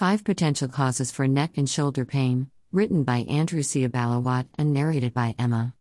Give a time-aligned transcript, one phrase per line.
[0.00, 5.34] Five Potential Causes for Neck and Shoulder Pain, written by Andrew Siyabalawatte and narrated by
[5.38, 5.74] Emma.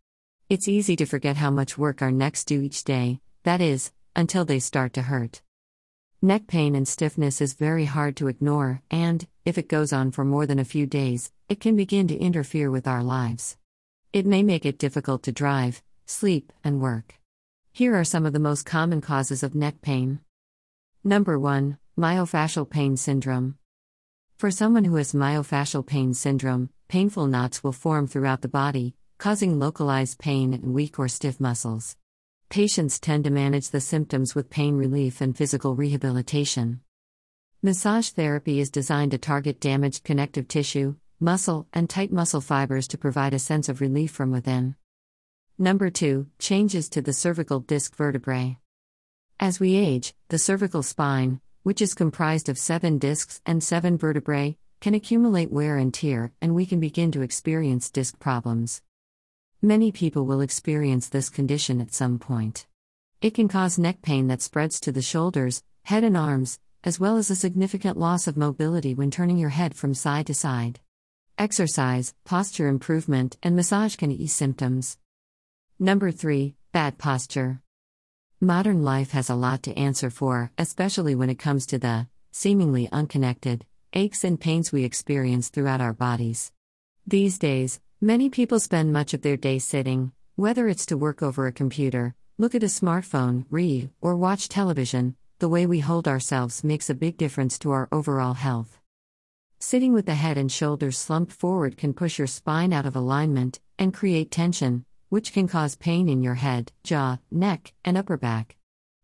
[0.50, 4.43] It's easy to forget how much work our necks do each day, that is, until
[4.43, 5.42] they start to hurt.
[6.21, 10.25] Neck pain and stiffness is very hard to ignore, and, if it goes on for
[10.25, 13.55] more than a few days, it can begin to interfere with our lives.
[14.11, 17.15] It may make it difficult to drive, sleep, and work.
[17.71, 20.20] Here are some of the most common causes of neck pain.
[21.05, 23.59] Number 1 Myofascial pain syndrome.
[24.39, 29.59] For someone who has myofascial pain syndrome, painful knots will form throughout the body, causing
[29.59, 31.97] localized pain and weak or stiff muscles.
[32.47, 36.80] Patients tend to manage the symptoms with pain relief and physical rehabilitation.
[37.61, 42.97] Massage therapy is designed to target damaged connective tissue, muscle, and tight muscle fibers to
[42.97, 44.77] provide a sense of relief from within.
[45.58, 48.58] Number 2 Changes to the cervical disc vertebrae.
[49.38, 54.58] As we age, the cervical spine, which is comprised of seven discs and seven vertebrae,
[54.80, 58.81] can accumulate wear and tear, and we can begin to experience disc problems.
[59.61, 62.66] Many people will experience this condition at some point.
[63.22, 67.17] It can cause neck pain that spreads to the shoulders, head, and arms, as well
[67.17, 70.80] as a significant loss of mobility when turning your head from side to side.
[71.38, 74.98] Exercise, posture improvement, and massage can ease symptoms.
[75.78, 77.61] Number 3 Bad posture.
[78.42, 82.88] Modern life has a lot to answer for, especially when it comes to the, seemingly
[82.90, 86.54] unconnected, aches and pains we experience throughout our bodies.
[87.06, 91.48] These days, many people spend much of their day sitting, whether it's to work over
[91.48, 96.64] a computer, look at a smartphone, read, or watch television, the way we hold ourselves
[96.64, 98.80] makes a big difference to our overall health.
[99.60, 103.60] Sitting with the head and shoulders slumped forward can push your spine out of alignment
[103.78, 108.55] and create tension, which can cause pain in your head, jaw, neck, and upper back.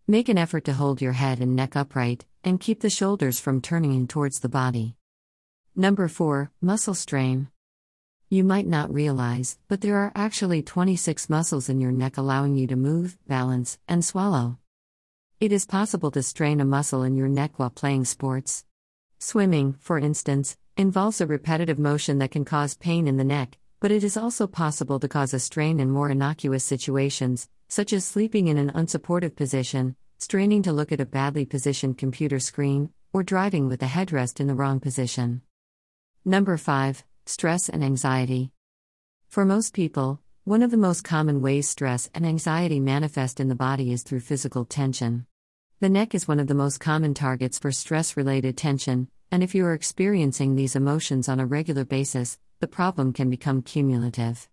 [0.08, 3.60] Make an effort to hold your head and neck upright, and keep the shoulders from
[3.60, 4.96] turning in towards the body.
[5.76, 7.50] Number 4 Muscle strain.
[8.30, 12.68] You might not realize, but there are actually 26 muscles in your neck allowing you
[12.68, 14.58] to move, balance, and swallow.
[15.40, 18.64] It is possible to strain a muscle in your neck while playing sports.
[19.20, 23.92] Swimming, for instance, involves a repetitive motion that can cause pain in the neck, but
[23.92, 28.48] it is also possible to cause a strain in more innocuous situations, such as sleeping
[28.48, 33.68] in an unsupportive position, straining to look at a badly positioned computer screen, or driving
[33.68, 35.42] with the headrest in the wrong position.
[36.24, 38.52] Number 5 Stress and Anxiety.
[39.30, 43.56] For most people, one of the most common ways stress and anxiety manifest in the
[43.56, 45.26] body is through physical tension.
[45.80, 49.56] The neck is one of the most common targets for stress related tension, and if
[49.56, 54.50] you are experiencing these emotions on a regular basis, the problem can become cumulative.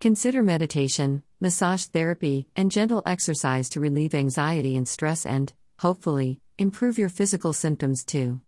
[0.00, 6.98] Consider meditation, massage therapy, and gentle exercise to relieve anxiety and stress and, hopefully, improve
[6.98, 8.40] your physical symptoms too.